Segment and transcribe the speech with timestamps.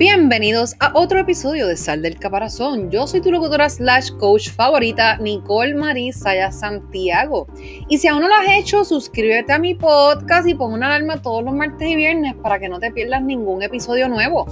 [0.00, 2.90] Bienvenidos a otro episodio de Sal del Caparazón.
[2.90, 7.46] Yo soy tu locutora slash coach favorita, Nicole Marie Saya Santiago.
[7.86, 11.20] Y si aún no lo has hecho, suscríbete a mi podcast y pon una alarma
[11.20, 14.46] todos los martes y viernes para que no te pierdas ningún episodio nuevo.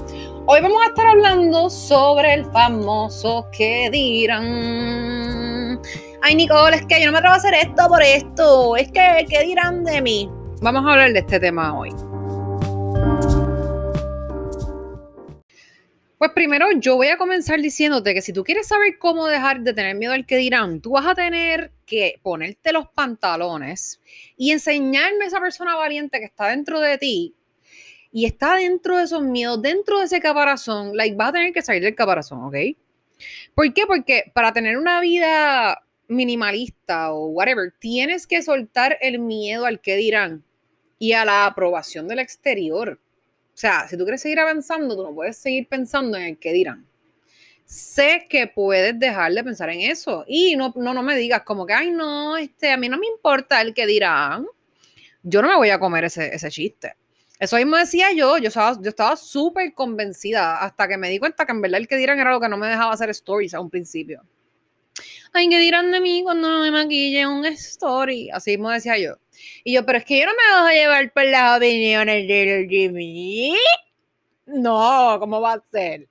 [0.45, 5.81] Hoy vamos a estar hablando sobre el famoso que dirán.
[6.21, 8.77] Ay, Nicole, es que yo no me atrevo a hacer esto por esto.
[8.77, 10.31] Es que, ¿qué dirán de mí?
[10.61, 11.91] Vamos a hablar de este tema hoy.
[16.19, 19.73] Pues primero yo voy a comenzar diciéndote que si tú quieres saber cómo dejar de
[19.73, 24.01] tener miedo al que dirán, tú vas a tener que ponerte los pantalones
[24.37, 27.37] y enseñarme a esa persona valiente que está dentro de ti
[28.11, 31.63] y está dentro de esos miedos, dentro de ese caparazón, like, vas a tener que
[31.63, 32.57] salir del caparazón, ¿ok?
[33.55, 33.87] ¿Por qué?
[33.87, 39.95] Porque para tener una vida minimalista o whatever, tienes que soltar el miedo al que
[39.95, 40.43] dirán
[40.99, 42.99] y a la aprobación del exterior.
[43.59, 46.53] O sea, si tú quieres seguir avanzando, tú no puedes seguir pensando en el que
[46.53, 46.87] dirán.
[47.65, 51.67] Sé que puedes dejar de pensar en eso y no, no, no me digas como
[51.67, 54.47] que, ay, no, este, a mí no me importa el que dirán.
[55.25, 56.95] Yo no me voy a comer ese, ese chiste.
[57.41, 61.45] Eso mismo decía yo, yo estaba, yo estaba súper convencida hasta que me di cuenta
[61.45, 63.61] que en verdad el que dirán era lo que no me dejaba hacer stories a
[63.61, 64.23] un principio.
[65.33, 68.31] Ay, ¿qué dirán de mí cuando me maquille un story?
[68.31, 69.17] Así mismo decía yo.
[69.65, 73.55] Y yo, pero es que yo no me dejo llevar por las opiniones de Jimmy.
[74.47, 76.09] No, ¿cómo va a ser?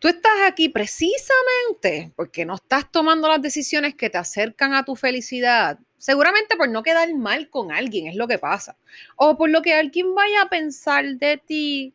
[0.00, 4.96] Tú estás aquí precisamente porque no estás tomando las decisiones que te acercan a tu
[4.96, 5.78] felicidad.
[5.96, 8.76] Seguramente por no quedar mal con alguien, es lo que pasa.
[9.16, 11.94] O por lo que alguien vaya a pensar de ti.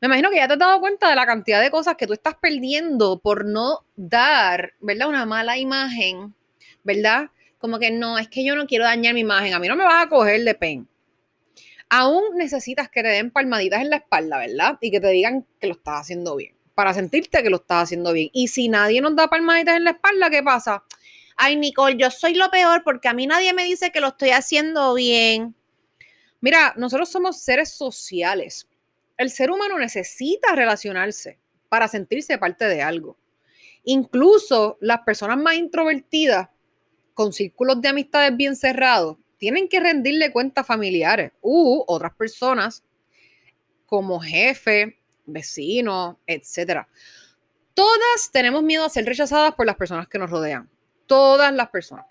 [0.00, 2.12] Me imagino que ya te has dado cuenta de la cantidad de cosas que tú
[2.12, 5.08] estás perdiendo por no dar, ¿verdad?
[5.08, 6.34] Una mala imagen,
[6.82, 7.30] ¿verdad?
[7.60, 9.84] como que no, es que yo no quiero dañar mi imagen, a mí no me
[9.84, 10.88] vas a coger de pen.
[11.90, 14.78] Aún necesitas que te den palmaditas en la espalda, ¿verdad?
[14.80, 18.14] Y que te digan que lo estás haciendo bien, para sentirte que lo estás haciendo
[18.14, 18.30] bien.
[18.32, 20.84] Y si nadie nos da palmaditas en la espalda, ¿qué pasa?
[21.36, 24.30] Ay, Nicole, yo soy lo peor porque a mí nadie me dice que lo estoy
[24.30, 25.54] haciendo bien.
[26.40, 28.66] Mira, nosotros somos seres sociales.
[29.20, 31.38] El ser humano necesita relacionarse
[31.68, 33.18] para sentirse parte de algo.
[33.84, 36.48] Incluso las personas más introvertidas
[37.12, 42.82] con círculos de amistades bien cerrados, tienen que rendirle cuentas familiares u otras personas
[43.84, 46.86] como jefe, vecino, etc.
[47.74, 50.70] Todas tenemos miedo a ser rechazadas por las personas que nos rodean.
[51.04, 52.06] Todas las personas.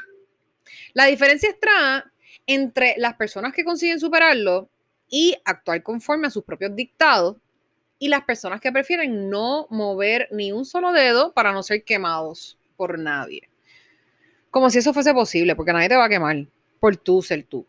[0.94, 2.14] La diferencia está
[2.46, 4.70] entre las personas que consiguen superarlo
[5.10, 7.38] y actuar conforme a sus propios dictados
[7.98, 12.58] y las personas que prefieren no mover ni un solo dedo para no ser quemados
[12.78, 13.50] por nadie.
[14.52, 16.48] Como si eso fuese posible, porque nadie te va a quemar
[16.80, 17.68] por tú ser tú.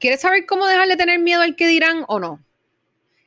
[0.00, 2.44] ¿Quieres saber cómo dejar de tener miedo al que dirán o no?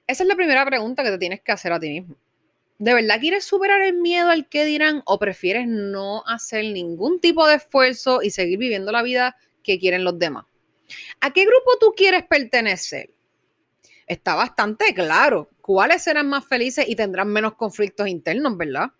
[0.08, 2.16] Esa es la primera pregunta que te tienes que hacer a ti mismo.
[2.80, 7.48] ¿De verdad quieres superar el miedo al que dirán o prefieres no hacer ningún tipo
[7.48, 10.46] de esfuerzo y seguir viviendo la vida que quieren los demás?
[11.20, 13.14] ¿A qué grupo tú quieres pertenecer?
[14.08, 18.92] Está bastante claro cuáles serán más felices y tendrán menos conflictos internos, ¿verdad?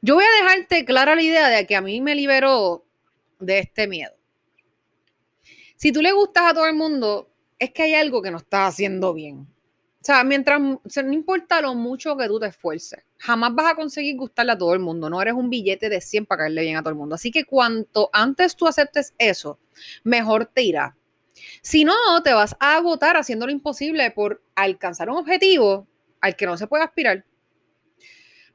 [0.00, 2.84] Yo voy a dejarte clara la idea de que a mí me liberó
[3.38, 4.14] de este miedo.
[5.76, 8.74] Si tú le gustas a todo el mundo, es que hay algo que no estás
[8.74, 9.46] haciendo bien.
[10.04, 14.16] O sea, mientras, no importa lo mucho que tú te esfuerces, jamás vas a conseguir
[14.16, 15.08] gustarle a todo el mundo.
[15.08, 17.14] No eres un billete de 100 para caerle bien a todo el mundo.
[17.14, 19.58] Así que cuanto antes tú aceptes eso,
[20.02, 20.94] mejor te irá.
[21.62, 25.86] Si no, te vas a agotar haciendo lo imposible por alcanzar un objetivo
[26.20, 27.24] al que no se puede aspirar.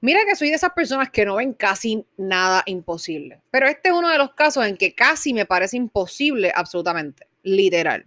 [0.02, 3.96] Mira que soy de esas personas que no ven casi nada imposible, pero este es
[3.96, 8.06] uno de los casos en que casi me parece imposible absolutamente, literal.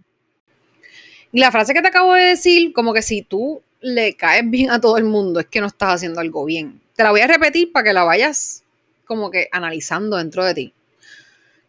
[1.31, 4.71] Y la frase que te acabo de decir, como que si tú le caes bien
[4.71, 6.81] a todo el mundo, es que no estás haciendo algo bien.
[6.95, 8.63] Te la voy a repetir para que la vayas
[9.05, 10.73] como que analizando dentro de ti.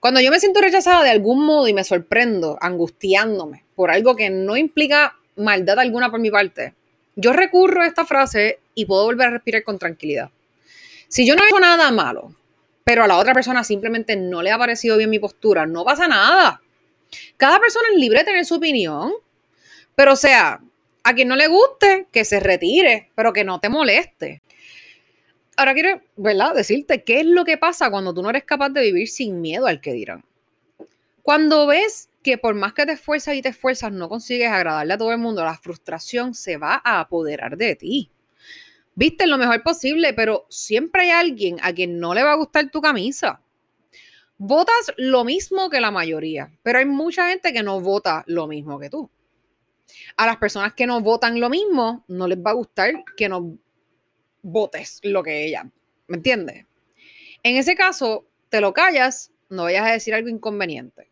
[0.05, 4.29] Cuando yo me siento rechazada de algún modo y me sorprendo, angustiándome por algo que
[4.29, 6.75] no implica maldad alguna por mi parte,
[7.17, 10.29] yo recurro a esta frase y puedo volver a respirar con tranquilidad.
[11.09, 12.35] Si yo no he hecho nada malo,
[12.85, 16.07] pero a la otra persona simplemente no le ha parecido bien mi postura, no pasa
[16.07, 16.61] nada.
[17.39, 19.11] Cada persona es libre de tener su opinión,
[19.95, 20.61] pero o sea,
[21.03, 24.43] a quien no le guste, que se retire, pero que no te moleste.
[25.57, 26.55] Ahora quiero, ¿verdad?
[26.55, 29.67] Decirte qué es lo que pasa cuando tú no eres capaz de vivir sin miedo
[29.67, 30.25] al que dirán.
[31.23, 34.99] Cuando ves que por más que te esfuerzas y te esfuerzas no consigues agradarle a
[34.99, 38.11] todo el mundo, la frustración se va a apoderar de ti.
[38.97, 42.71] Viste lo mejor posible, pero siempre hay alguien a quien no le va a gustar
[42.71, 43.41] tu camisa.
[44.39, 48.79] Votas lo mismo que la mayoría, pero hay mucha gente que no vota lo mismo
[48.79, 49.09] que tú.
[50.17, 53.59] A las personas que no votan lo mismo, no les va a gustar que no
[54.45, 55.69] votes lo que ella,
[56.07, 56.67] ¿me entiendes?
[57.43, 61.11] En ese caso, te lo callas, no vayas a decir algo inconveniente.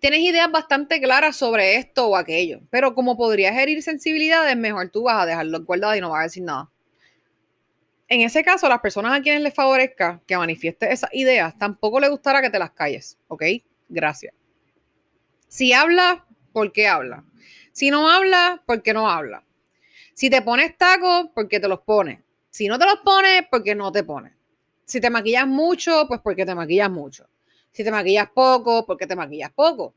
[0.00, 5.04] Tienes ideas bastante claras sobre esto o aquello, pero como podrías herir sensibilidades, mejor tú
[5.04, 6.70] vas a dejarlo guardado y no vas a decir nada.
[8.08, 12.08] En ese caso, las personas a quienes les favorezca que manifieste esas ideas, tampoco les
[12.08, 13.44] gustará que te las calles, ¿ok?
[13.90, 14.32] Gracias.
[15.46, 17.24] Si habla, ¿por qué habla?
[17.72, 19.44] Si no habla, ¿por qué no habla?
[20.18, 22.18] Si te pones tacos, ¿por qué te los pones?
[22.50, 24.32] Si no te los pones, ¿por qué no te pones?
[24.84, 27.28] Si te maquillas mucho, pues porque te maquillas mucho.
[27.70, 29.94] Si te maquillas poco, porque te maquillas poco.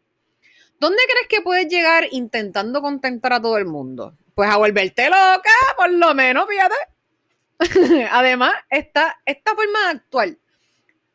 [0.80, 4.16] ¿Dónde crees que puedes llegar intentando contentar a todo el mundo?
[4.36, 8.08] Pues a volverte loca, por lo menos, fíjate.
[8.12, 10.38] Además, esta, esta forma de actuar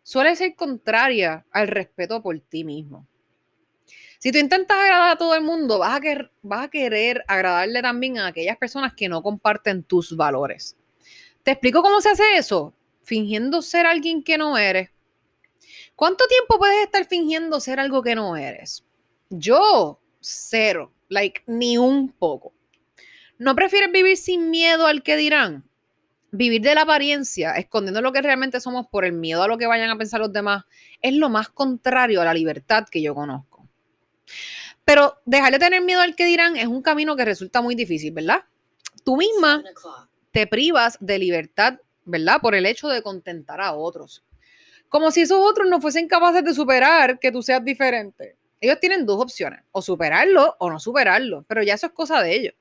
[0.02, 3.06] suele ser contraria al respeto por ti mismo.
[4.18, 8.56] Si tú intentas agradar a todo el mundo, vas a, querer, agradarle también a aquellas
[8.56, 10.76] personas que no comparten tus valores.
[11.42, 12.74] ¿Te explico cómo se hace eso?
[13.02, 14.90] Fingiendo ser alguien que no eres.
[15.94, 18.84] ¿Cuánto tiempo puedes estar fingiendo ser algo que no eres?
[19.30, 22.52] Yo, cero, like, ni un poco.
[23.38, 25.68] ¿No prefieres vivir sin miedo al que dirán?
[26.32, 29.66] Vivir de la apariencia, escondiendo lo que realmente somos por el miedo a lo que
[29.66, 30.64] vayan a pensar los demás,
[31.00, 33.55] es lo más contrario a la libertad que yo conozco.
[34.84, 38.12] Pero dejar de tener miedo al que dirán es un camino que resulta muy difícil,
[38.12, 38.44] ¿verdad?
[39.04, 39.64] Tú misma
[40.30, 42.40] te privas de libertad, ¿verdad?
[42.40, 44.24] Por el hecho de contentar a otros.
[44.88, 48.36] Como si esos otros no fuesen capaces de superar que tú seas diferente.
[48.60, 52.34] Ellos tienen dos opciones, o superarlo o no superarlo, pero ya eso es cosa de
[52.34, 52.54] ellos.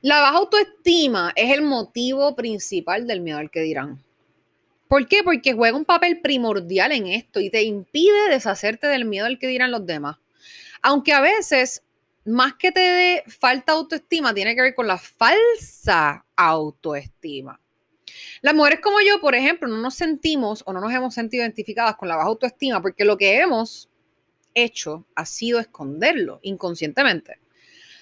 [0.00, 4.02] La baja autoestima es el motivo principal del miedo al que dirán.
[4.88, 5.22] ¿Por qué?
[5.22, 9.46] Porque juega un papel primordial en esto y te impide deshacerte del miedo al que
[9.46, 10.16] dirán los demás.
[10.82, 11.82] Aunque a veces,
[12.24, 17.60] más que te dé falta autoestima, tiene que ver con la falsa autoestima.
[18.42, 21.96] Las mujeres como yo, por ejemplo, no nos sentimos o no nos hemos sentido identificadas
[21.96, 23.88] con la baja autoestima porque lo que hemos
[24.54, 27.38] hecho ha sido esconderlo inconscientemente.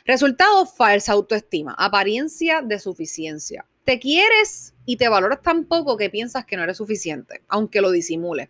[0.04, 3.66] Resultado, falsa autoestima, apariencia de suficiencia.
[3.84, 7.90] Te quieres y te valoras tan poco que piensas que no eres suficiente, aunque lo
[7.90, 8.48] disimules.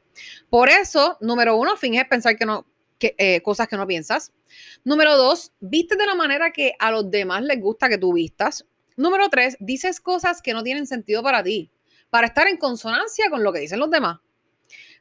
[0.49, 2.67] Por eso, número uno, finges pensar que no,
[3.01, 4.33] que, eh, cosas que no piensas.
[4.85, 8.67] Número dos, vistes de la manera que a los demás les gusta que tú vistas.
[8.97, 11.73] Número tres, dices cosas que no tienen sentido para ti,
[12.11, 14.21] para estar en consonancia con lo que dicen los demás.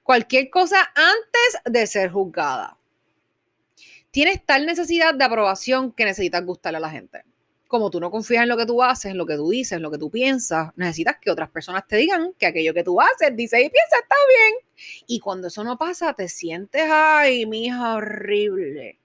[0.01, 2.77] Cualquier cosa antes de ser juzgada.
[4.09, 7.23] Tienes tal necesidad de aprobación que necesitas gustarle a la gente.
[7.69, 9.81] Como tú no confías en lo que tú haces, en lo que tú dices, en
[9.81, 13.33] lo que tú piensas, necesitas que otras personas te digan que aquello que tú haces,
[13.33, 14.53] dices y piensas está bien.
[15.07, 18.99] Y cuando eso no pasa, te sientes, ay, mi hija, horrible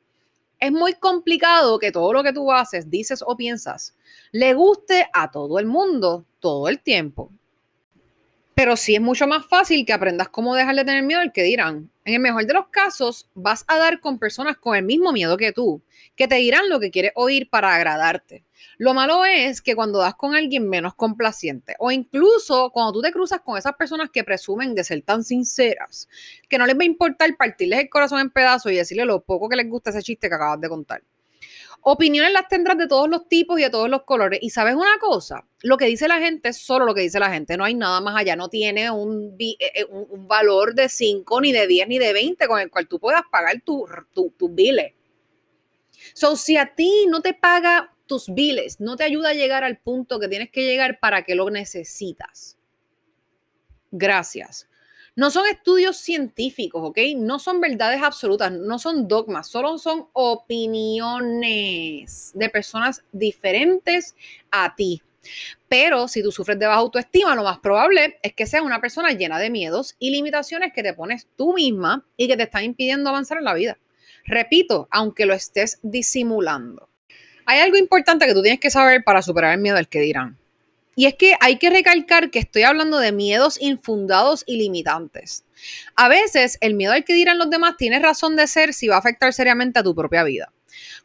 [0.60, 3.94] es muy complicado que todo lo que tú haces, dices o piensas
[4.32, 7.30] le guste a todo el mundo todo el tiempo.
[8.54, 11.42] Pero sí es mucho más fácil que aprendas cómo dejar de tener miedo al que
[11.42, 11.90] dirán.
[12.04, 15.36] En el mejor de los casos, vas a dar con personas con el mismo miedo
[15.36, 15.82] que tú,
[16.14, 18.44] que te dirán lo que quieres oír para agradarte.
[18.78, 23.12] Lo malo es que cuando das con alguien menos complaciente o incluso cuando tú te
[23.12, 26.08] cruzas con esas personas que presumen de ser tan sinceras,
[26.48, 29.48] que no les va a importar partirles el corazón en pedazos y decirle lo poco
[29.48, 31.02] que les gusta ese chiste que acabas de contar.
[31.86, 34.38] Opiniones las tendrás de todos los tipos y de todos los colores.
[34.40, 37.30] Y sabes una cosa, lo que dice la gente es solo lo que dice la
[37.30, 39.86] gente, no hay nada más allá, no tiene un, eh, eh,
[40.16, 43.60] valor de 5, ni de 10, ni de 20 con el cual tú puedas pagar
[43.60, 44.94] tus tu, biles.
[46.14, 49.76] So, si a ti no te paga tus biles, no te ayuda a llegar al
[49.76, 52.56] punto que tienes que llegar para que lo necesitas.
[53.90, 54.70] Gracias.
[55.16, 56.98] No son estudios científicos, ¿ok?
[57.16, 61.52] No son verdades absolutas, no son dogmas, solo son opiniones
[62.34, 64.16] de personas diferentes
[64.50, 65.02] a ti.
[65.68, 69.12] Pero si tú sufres de baja autoestima, lo más probable es que seas una persona
[69.12, 73.08] llena de miedos y limitaciones que te pones tú misma y que te están impidiendo
[73.10, 73.78] avanzar en la vida.
[74.24, 76.88] Repito, aunque lo estés disimulando.
[77.46, 80.38] Hay algo importante que tú tienes que saber para superar el miedo al que dirán.
[80.96, 85.44] Y es que hay que recalcar que estoy hablando de miedos infundados y limitantes.
[85.96, 88.96] A veces el miedo al que dirán los demás tiene razón de ser si va
[88.96, 90.52] a afectar seriamente a tu propia vida.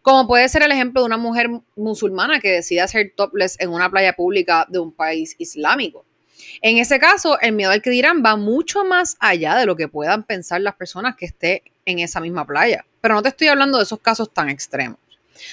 [0.01, 3.89] Como puede ser el ejemplo de una mujer musulmana que decide hacer topless en una
[3.89, 6.05] playa pública de un país islámico.
[6.61, 9.87] En ese caso, el miedo al que dirán va mucho más allá de lo que
[9.87, 12.85] puedan pensar las personas que estén en esa misma playa.
[13.01, 14.97] Pero no te estoy hablando de esos casos tan extremos.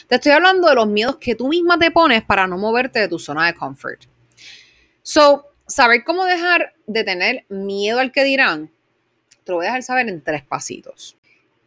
[0.09, 3.09] Te estoy hablando de los miedos que tú misma te pones para no moverte de
[3.09, 4.05] tu zona de confort.
[5.09, 8.73] So, saber cómo dejar de tener miedo al que dirán,
[9.45, 11.17] te lo voy a dejar saber en tres pasitos.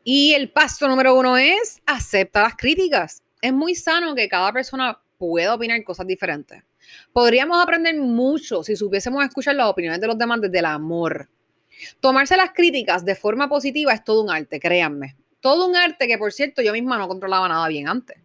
[0.03, 3.23] Y el paso número uno es acepta las críticas.
[3.41, 6.61] Es muy sano que cada persona pueda opinar cosas diferentes.
[7.13, 11.29] Podríamos aprender mucho si supiésemos escuchar las opiniones de los demás desde el amor.
[12.01, 15.15] Tomarse las críticas de forma positiva es todo un arte, créanme.
[15.39, 18.17] Todo un arte que, por cierto, yo misma no controlaba nada bien antes.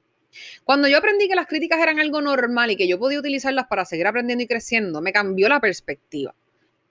[0.64, 3.84] Cuando yo aprendí que las críticas eran algo normal y que yo podía utilizarlas para
[3.84, 6.34] seguir aprendiendo y creciendo, me cambió la perspectiva.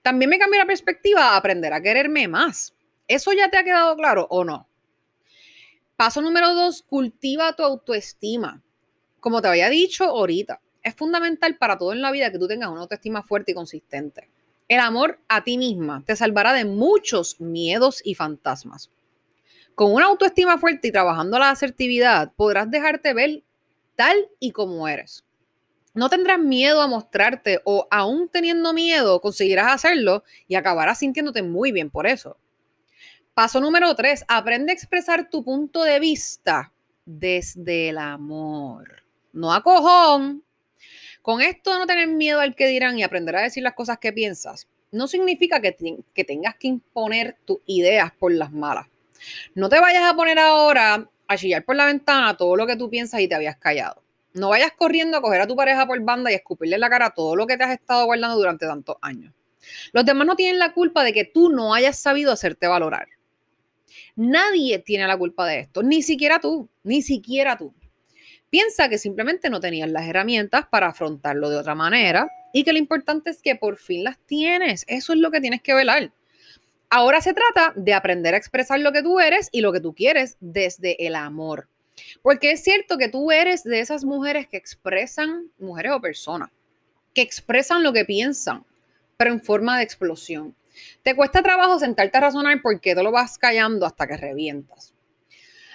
[0.02, 2.74] También me cambió la perspectiva a aprender a quererme más.
[3.08, 4.68] ¿Eso ya te ha quedado claro o no?
[5.96, 8.62] Paso número dos, cultiva tu autoestima.
[9.20, 12.68] Como te había dicho ahorita, es fundamental para todo en la vida que tú tengas
[12.68, 14.28] una autoestima fuerte y consistente.
[14.68, 18.90] El amor a ti misma te salvará de muchos miedos y fantasmas.
[19.74, 23.42] Con una autoestima fuerte y trabajando la asertividad, podrás dejarte ver
[23.96, 25.24] tal y como eres.
[25.94, 31.72] No tendrás miedo a mostrarte o aún teniendo miedo, conseguirás hacerlo y acabarás sintiéndote muy
[31.72, 32.36] bien por eso.
[33.34, 36.72] Paso número tres, aprende a expresar tu punto de vista
[37.04, 39.02] desde el amor.
[39.32, 40.44] No a cojón.
[41.20, 44.12] Con esto no tener miedo al que dirán y aprender a decir las cosas que
[44.12, 45.76] piensas, no significa que,
[46.14, 48.86] que tengas que imponer tus ideas por las malas.
[49.54, 52.90] No te vayas a poner ahora a chillar por la ventana todo lo que tú
[52.90, 54.02] piensas y te habías callado.
[54.34, 57.10] No vayas corriendo a coger a tu pareja por banda y escupirle en la cara
[57.10, 59.32] todo lo que te has estado guardando durante tantos años.
[59.92, 63.08] Los demás no tienen la culpa de que tú no hayas sabido hacerte valorar.
[64.16, 67.72] Nadie tiene la culpa de esto, ni siquiera tú, ni siquiera tú.
[68.50, 72.78] Piensa que simplemente no tenías las herramientas para afrontarlo de otra manera y que lo
[72.78, 74.84] importante es que por fin las tienes.
[74.86, 76.12] Eso es lo que tienes que velar.
[76.96, 79.96] Ahora se trata de aprender a expresar lo que tú eres y lo que tú
[79.96, 81.68] quieres desde el amor.
[82.22, 86.50] Porque es cierto que tú eres de esas mujeres que expresan, mujeres o personas,
[87.12, 88.64] que expresan lo que piensan,
[89.16, 90.54] pero en forma de explosión.
[91.02, 94.94] Te cuesta trabajo sentarte a razonar porque te lo vas callando hasta que revientas.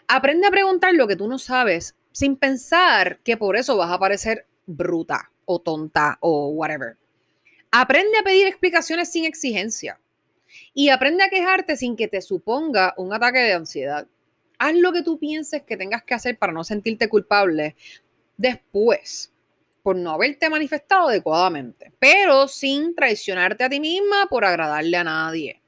[0.07, 3.99] Aprende a preguntar lo que tú no sabes sin pensar que por eso vas a
[3.99, 6.95] parecer bruta o tonta o whatever.
[7.71, 9.99] Aprende a pedir explicaciones sin exigencia.
[10.73, 14.07] Y aprende a quejarte sin que te suponga un ataque de ansiedad.
[14.57, 17.75] Haz lo que tú pienses que tengas que hacer para no sentirte culpable
[18.37, 19.31] después
[19.83, 25.61] por no haberte manifestado adecuadamente, pero sin traicionarte a ti misma por agradarle a nadie.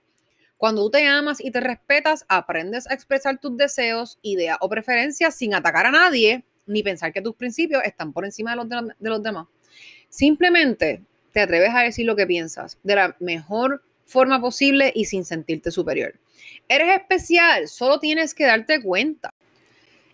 [0.57, 5.33] Cuando tú te amas y te respetas, aprendes a expresar tus deseos, ideas o preferencias
[5.33, 9.09] sin atacar a nadie ni pensar que tus principios están por encima de los, de,
[9.09, 9.47] los demás.
[10.09, 15.25] Simplemente te atreves a decir lo que piensas de la mejor forma posible y sin
[15.25, 16.19] sentirte superior.
[16.67, 19.33] Eres especial, solo tienes que darte cuenta.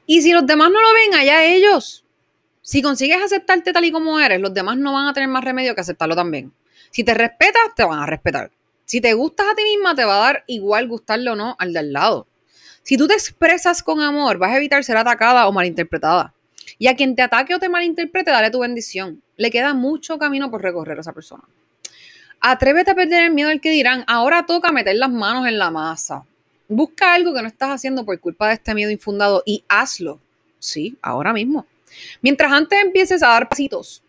[0.05, 2.05] Y si los demás no lo ven, allá ellos.
[2.61, 5.73] Si consigues aceptarte tal y como eres, los demás no van a tener más remedio
[5.73, 6.53] que aceptarlo también.
[6.91, 8.51] Si te respetas, te van a respetar.
[8.85, 11.73] Si te gustas a ti misma, te va a dar igual gustarle o no al
[11.73, 12.27] de al lado.
[12.83, 16.33] Si tú te expresas con amor, vas a evitar ser atacada o malinterpretada.
[16.79, 19.21] Y a quien te ataque o te malinterprete, dale tu bendición.
[19.35, 21.43] Le queda mucho camino por recorrer a esa persona.
[22.39, 24.03] Atrévete a perder el miedo al que dirán.
[24.07, 26.25] Ahora toca meter las manos en la masa.
[26.67, 30.19] Busca algo que no estás haciendo por culpa de este miedo infundado y hazlo.
[30.59, 31.65] Sí, ahora mismo.
[32.21, 34.03] Mientras antes empieces a dar pasitos,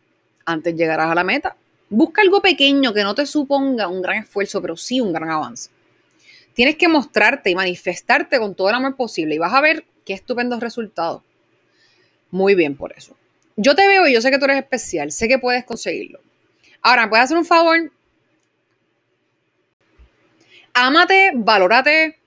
[0.44, 1.56] antes llegarás a la meta.
[1.90, 5.70] Busca algo pequeño que no te suponga un gran esfuerzo, pero sí un gran avance.
[6.54, 10.12] Tienes que mostrarte y manifestarte con todo el amor posible y vas a ver qué
[10.12, 11.22] estupendos resultados.
[12.30, 13.16] Muy bien por eso.
[13.56, 16.20] Yo te veo y yo sé que tú eres especial, sé que puedes conseguirlo.
[16.82, 17.90] Ahora, ¿me puedes hacer un favor?
[20.80, 22.20] Ámate, valórate,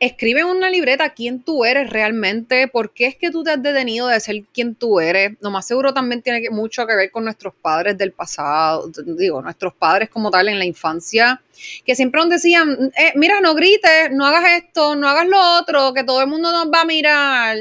[0.00, 3.62] escribe en una libreta quién tú eres realmente, por qué es que tú te has
[3.62, 5.32] detenido de ser quien tú eres.
[5.40, 9.72] Lo más seguro también tiene mucho que ver con nuestros padres del pasado, digo, nuestros
[9.72, 11.42] padres como tal en la infancia,
[11.86, 15.94] que siempre nos decían, eh, mira, no grites, no hagas esto, no hagas lo otro,
[15.94, 17.56] que todo el mundo nos va a mirar.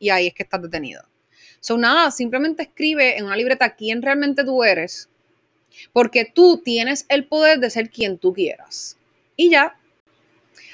[0.00, 1.04] Y ahí es que estás detenido.
[1.60, 5.08] Son nada, simplemente escribe en una libreta quién realmente tú eres,
[5.92, 8.96] porque tú tienes el poder de ser quien tú quieras.
[9.40, 9.74] Y ya.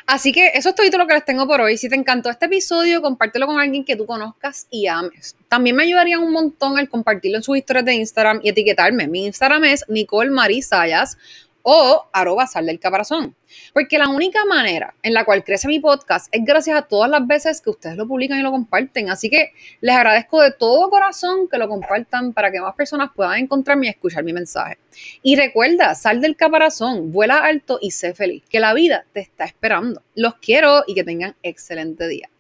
[0.07, 1.77] Así que eso es todo lo que les tengo por hoy.
[1.77, 5.37] Si te encantó este episodio, compártelo con alguien que tú conozcas y ames.
[5.49, 9.07] También me ayudaría un montón el compartirlo en sus historias de Instagram y etiquetarme.
[9.07, 11.17] Mi Instagram es Nicole Marisayas
[11.69, 13.35] o arroba sal del caparazón.
[13.75, 17.27] Porque la única manera en la cual crece mi podcast es gracias a todas las
[17.27, 19.11] veces que ustedes lo publican y lo comparten.
[19.11, 23.41] Así que les agradezco de todo corazón que lo compartan para que más personas puedan
[23.41, 24.79] encontrarme y escuchar mi mensaje.
[25.23, 29.45] Y recuerda, sal del caparazón, vuela alto y sé feliz, que la vida te está
[29.45, 30.03] esperando.
[30.15, 32.31] Los quiero y que tengan excelente día.